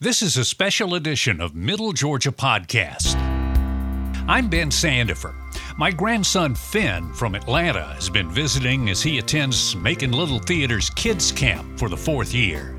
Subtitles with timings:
[0.00, 3.16] This is a special edition of Middle Georgia Podcast.
[4.28, 5.34] I'm Ben Sandifer.
[5.76, 11.32] My grandson Finn from Atlanta has been visiting as he attends Macon Little Theater's Kids
[11.32, 12.76] Camp for the fourth year.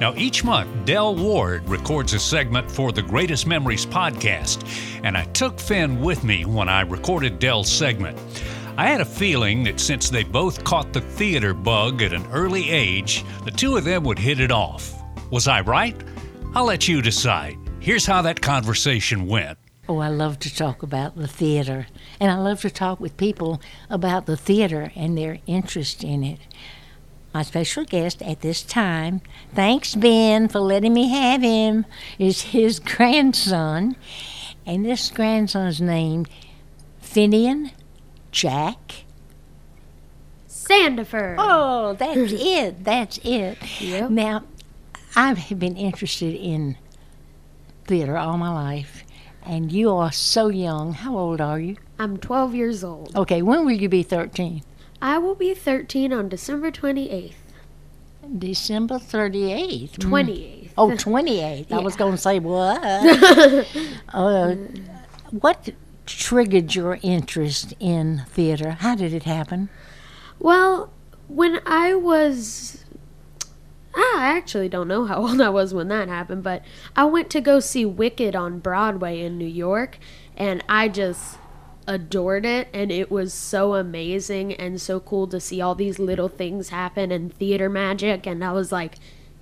[0.00, 4.62] Now, each month, Dell Ward records a segment for the Greatest Memories podcast,
[5.02, 8.18] and I took Finn with me when I recorded Dell's segment.
[8.76, 12.68] I had a feeling that since they both caught the theater bug at an early
[12.68, 14.94] age, the two of them would hit it off.
[15.30, 15.96] Was I right?
[16.54, 17.56] I'll let you decide.
[17.78, 19.56] Here's how that conversation went.
[19.88, 21.86] Oh, I love to talk about the theater,
[22.20, 26.40] and I love to talk with people about the theater and their interest in it.
[27.32, 29.20] My special guest at this time,
[29.54, 31.86] thanks Ben for letting me have him,
[32.18, 33.94] is his grandson,
[34.66, 36.28] and this grandson's named
[37.02, 37.70] Finian
[38.32, 39.04] Jack.
[40.48, 41.36] Sandifer.
[41.38, 42.84] Oh, that's it.
[42.84, 43.58] That's it.
[43.80, 44.10] Yep.
[44.10, 44.44] Now,
[45.16, 46.76] I've been interested in
[47.86, 49.04] theater all my life,
[49.44, 50.92] and you are so young.
[50.92, 51.76] How old are you?
[51.98, 53.14] I'm 12 years old.
[53.16, 54.62] Okay, when will you be 13?
[55.02, 57.34] I will be 13 on December 28th.
[58.38, 59.92] December 38th.
[59.92, 60.10] Mm.
[60.10, 60.70] 28th.
[60.78, 61.72] Oh, 28th.
[61.72, 62.80] I was going to say what?
[64.14, 64.54] uh,
[65.30, 65.70] what
[66.06, 68.72] triggered your interest in theater?
[68.72, 69.68] How did it happen?
[70.38, 70.92] Well,
[71.28, 72.84] when I was.
[74.20, 76.62] I actually don't know how old I was when that happened, but
[76.94, 79.98] I went to go see Wicked on Broadway in New York,
[80.36, 81.38] and I just
[81.86, 86.28] adored it, and it was so amazing and so cool to see all these little
[86.28, 88.96] things happen and theater magic, and I was like,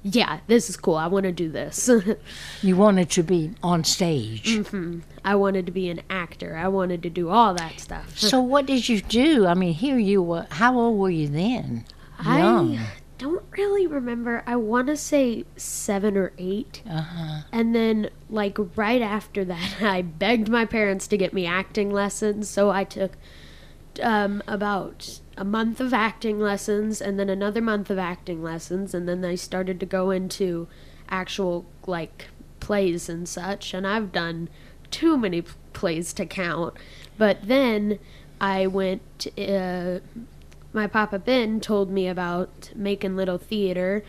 [0.04, 0.94] yeah, this is cool.
[0.94, 1.90] I want to do this.
[2.62, 4.56] You wanted to be on stage.
[4.56, 5.00] Mm-hmm.
[5.24, 6.56] I wanted to be an actor.
[6.56, 8.18] I wanted to do all that stuff.
[8.18, 9.46] So, what did you do?
[9.46, 10.46] I mean, here you were.
[10.50, 11.84] How old were you then?
[12.24, 12.80] Young.
[13.18, 14.44] Don't really remember.
[14.46, 16.82] I want to say seven or eight.
[16.88, 17.42] Uh-huh.
[17.50, 22.48] And then, like, right after that, I begged my parents to get me acting lessons.
[22.48, 23.16] So I took
[24.00, 28.94] um, about a month of acting lessons and then another month of acting lessons.
[28.94, 30.68] And then I started to go into
[31.08, 32.26] actual, like,
[32.60, 33.74] plays and such.
[33.74, 34.48] And I've done
[34.92, 35.42] too many
[35.72, 36.74] plays to count.
[37.16, 37.98] But then
[38.40, 39.26] I went.
[39.36, 39.98] Uh,
[40.72, 44.04] my papa Ben told me about Macon Little Theater,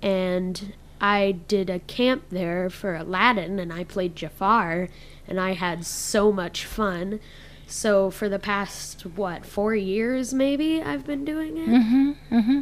[0.00, 4.88] and I did a camp there for Aladdin, and I played Jafar,
[5.26, 7.20] and I had so much fun.
[7.66, 11.68] So for the past what four years, maybe I've been doing it.
[11.68, 12.12] Mm-hmm.
[12.30, 12.60] Mm-hmm.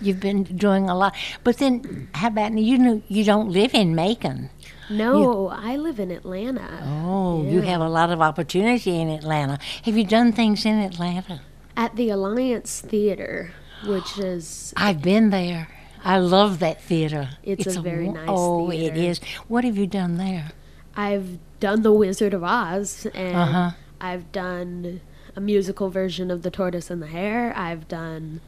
[0.00, 2.78] You've been doing a lot, but then how about you?
[2.78, 4.50] Know you don't live in Macon.
[4.90, 9.58] No, I live in Atlanta Oh, you have a lot of opportunity in Atlanta.
[9.82, 11.42] Have you done things in Atlanta?
[11.78, 13.52] At the Alliance Theater,
[13.86, 15.68] which is I've been there.
[16.04, 17.30] I love that theater.
[17.42, 18.94] It's a very wo- nice Oh, theater.
[18.94, 19.20] it is.
[19.48, 20.50] What have you done there?
[20.96, 23.70] I've done The Wizard of Oz, and Uh-huh.
[24.00, 25.00] I've done
[25.36, 27.52] a musical version of The Tortoise and the Hare.
[27.56, 28.40] I've done,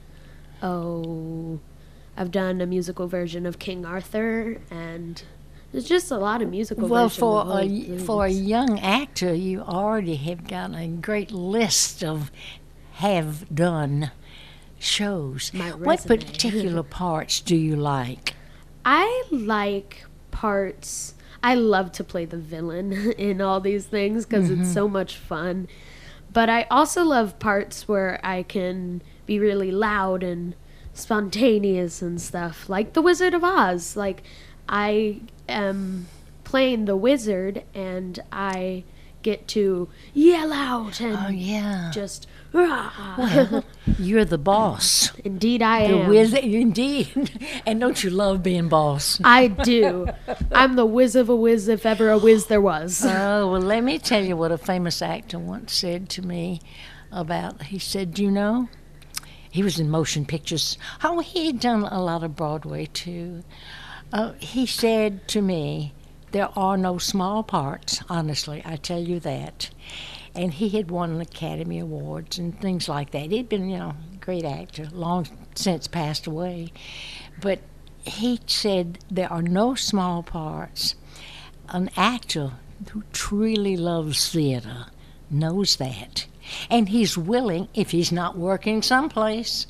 [0.63, 1.61] oh,
[2.17, 5.23] I've done a musical version of King Arthur, and
[5.73, 9.61] there's just a lot of musical Well, for a little for a young actor, you
[9.61, 12.31] already have got a great list of
[13.01, 14.11] have done
[14.79, 15.53] shows.
[15.55, 16.17] My What resume.
[16.19, 18.35] particular parts do you like?
[18.85, 21.15] I like parts.
[21.43, 24.73] I love to play the villain in all these things because it's mm-hmm.
[24.73, 25.69] so much fun.
[26.33, 30.55] But I also love parts where I can be really loud and
[30.93, 33.97] spontaneous and stuff, like the Wizard of Oz.
[33.97, 34.23] Like
[34.69, 36.07] I am
[36.45, 38.85] playing the wizard and I
[39.23, 41.91] get to yell out and Oh yeah.
[41.93, 42.27] just.
[42.53, 43.65] Well,
[43.99, 45.17] you're the boss.
[45.25, 45.91] Indeed, I am.
[45.93, 46.09] The am.
[46.09, 47.31] wizard, indeed.
[47.67, 49.21] and don't you love being boss?
[49.23, 50.09] I do.
[50.51, 53.05] I'm the whiz of a whiz if ever a whiz there was.
[53.07, 56.61] Oh, well, let me tell you what a famous actor once said to me
[57.13, 58.69] about, he said, you know,
[59.51, 60.77] he was in motion pictures.
[61.05, 63.45] Oh, he had done a lot of Broadway too.
[64.13, 65.95] Uh, he said to me,
[66.33, 69.71] there are no small parts, honestly, I tell you that.
[70.35, 73.31] And he had won Academy Awards and things like that.
[73.31, 76.73] He'd been, you know, a great actor, long since passed away.
[77.41, 77.61] But
[78.05, 80.95] he said there are no small parts
[81.69, 82.53] an actor
[82.91, 84.87] who truly loves theater
[85.31, 86.27] knows that.
[86.69, 89.67] And he's willing, if he's not working someplace,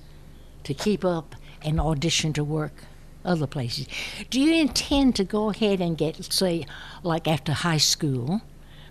[0.65, 2.85] to keep up and audition to work
[3.25, 3.87] other places.
[4.31, 6.67] Do you intend to go ahead and get, say,
[7.03, 8.41] like after high school,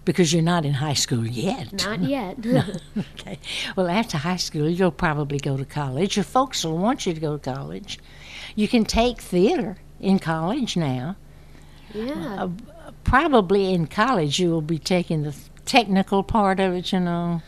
[0.06, 1.86] because you're not in high school yet?
[1.86, 2.38] Not yet.
[2.98, 3.40] okay.
[3.76, 6.16] Well, after high school, you'll probably go to college.
[6.16, 8.00] Your folks will want you to go to college.
[8.56, 11.16] You can take theater in college now.
[11.94, 12.44] Yeah.
[12.44, 12.50] Uh,
[13.04, 15.36] probably in college you will be taking the
[15.66, 17.42] technical part of it, you know.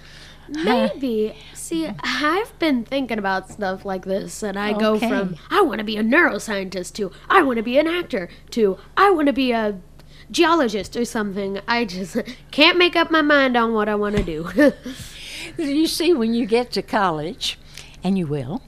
[0.51, 1.35] Maybe.
[1.53, 5.07] See, I've been thinking about stuff like this, and I go Okay.
[5.07, 8.77] from I want to be a neuroscientist to I want to be an actor to
[8.97, 9.79] I want to be a
[10.29, 11.59] geologist or something.
[11.67, 12.17] I just
[12.51, 14.49] can't make up my mind on what I want to do.
[15.57, 17.57] You see, when you get to college,
[18.03, 18.61] and you will,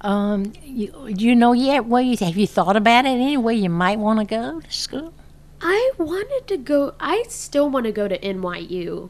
[0.00, 3.54] um, you, you know yet where you have you thought about it anyway?
[3.54, 5.14] You might want to go to school.
[5.60, 6.94] I wanted to go.
[6.98, 9.08] I still want to go to NYU.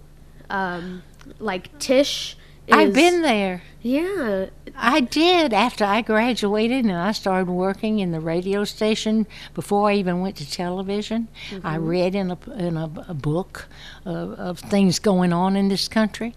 [0.51, 1.03] Um,
[1.39, 2.37] like Tisch.
[2.71, 3.63] I've been there.
[3.81, 4.47] Yeah.
[4.75, 9.95] I did after I graduated and I started working in the radio station before I
[9.95, 11.29] even went to television.
[11.63, 11.87] I mm-hmm.
[11.87, 13.67] read in a, in a, a book
[14.05, 16.35] of, of things going on in this country.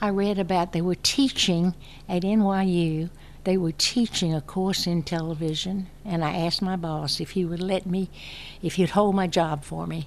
[0.00, 1.74] I read about they were teaching
[2.08, 3.10] at NYU,
[3.42, 7.62] they were teaching a course in television, and I asked my boss if he would
[7.62, 8.08] let me,
[8.62, 10.06] if he'd hold my job for me.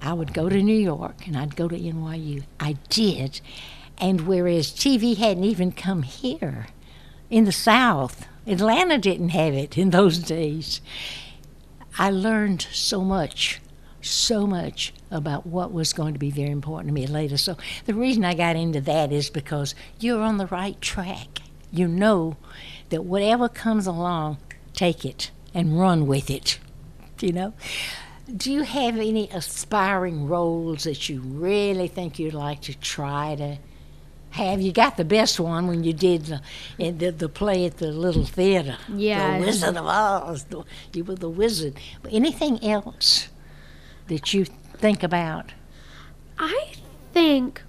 [0.00, 2.44] I would go to New York and I'd go to NYU.
[2.60, 3.40] I did.
[3.98, 6.68] And whereas TV hadn't even come here
[7.30, 10.80] in the South, Atlanta didn't have it in those days.
[11.98, 13.60] I learned so much,
[14.00, 17.36] so much about what was going to be very important to me later.
[17.36, 17.56] So
[17.86, 21.40] the reason I got into that is because you're on the right track.
[21.70, 22.36] You know
[22.90, 24.38] that whatever comes along,
[24.72, 26.58] take it and run with it.
[27.20, 27.54] You know?
[28.36, 33.58] Do you have any aspiring roles that you really think you'd like to try to
[34.30, 34.60] have?
[34.60, 38.24] You got the best one when you did the, the, the play at the Little
[38.26, 38.76] Theater.
[38.94, 39.38] Yeah.
[39.38, 40.44] The Wizard of Oz.
[40.44, 41.74] The- You were the wizard.
[42.02, 43.28] But anything else
[44.08, 45.52] that you think about?
[46.38, 46.72] I
[47.14, 47.62] think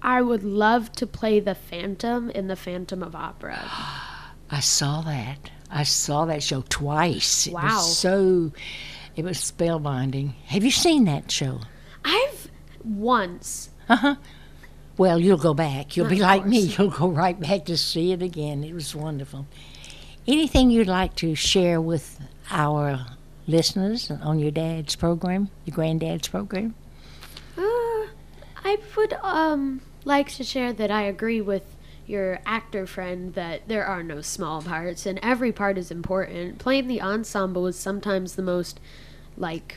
[0.00, 3.60] I would love to play the Phantom in the Phantom of Opera.
[4.50, 5.50] I saw that.
[5.70, 7.46] I saw that show twice.
[7.46, 7.64] It Wow.
[7.64, 8.52] was so,
[9.18, 10.34] it was spellbinding.
[10.46, 11.62] Have you seen that show?
[12.04, 12.48] I've
[12.84, 13.70] once.
[13.88, 14.14] Uh huh.
[14.96, 15.96] Well, you'll go back.
[15.96, 16.60] You'll be like me.
[16.60, 18.62] You'll go right back to see it again.
[18.62, 19.46] It was wonderful.
[20.28, 22.20] Anything you'd like to share with
[22.52, 23.06] our
[23.48, 26.76] listeners on your dad's program, your granddad's program?
[27.56, 28.06] Uh,
[28.64, 31.64] I would um like to share that I agree with
[32.06, 36.58] your actor friend that there are no small parts and every part is important.
[36.60, 38.78] Playing the ensemble is sometimes the most
[39.38, 39.76] like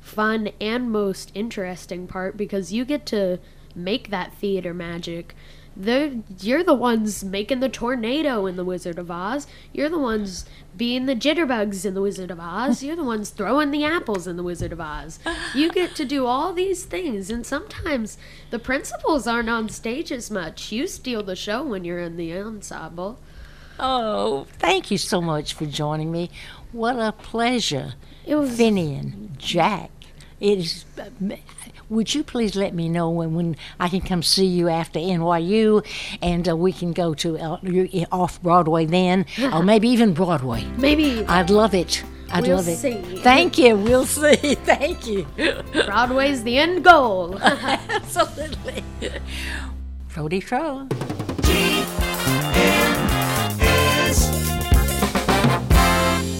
[0.00, 3.38] fun and most interesting part because you get to
[3.74, 5.34] make that theater magic.
[5.76, 9.46] They're, you're the ones making the tornado in The Wizard of Oz.
[9.72, 10.44] You're the ones
[10.76, 12.82] being the jitterbugs in The Wizard of Oz.
[12.82, 15.20] You're the ones throwing the apples in The Wizard of Oz.
[15.54, 18.18] You get to do all these things, and sometimes
[18.50, 20.72] the principals aren't on stage as much.
[20.72, 23.20] You steal the show when you're in the ensemble.
[23.78, 26.30] Oh, thank you so much for joining me.
[26.72, 27.94] What a pleasure.
[28.28, 29.90] It was Finian Jack.
[30.38, 30.84] It is.
[31.88, 35.82] Would you please let me know when, when I can come see you after NYU,
[36.20, 37.56] and uh, we can go to uh,
[38.12, 40.62] off Broadway then, or maybe even Broadway.
[40.76, 42.04] Maybe I'd love it.
[42.30, 42.76] I'd we'll love it.
[42.76, 43.00] See.
[43.22, 43.74] Thank you.
[43.76, 44.36] We'll see.
[44.56, 45.26] Thank you.
[45.86, 47.38] Broadway's the end goal.
[47.42, 48.84] Absolutely.
[50.10, 50.86] Frody Troll.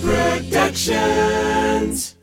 [0.03, 1.68] Production.
[1.89, 2.18] Friends.